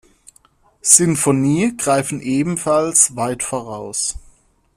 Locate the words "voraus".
3.43-4.17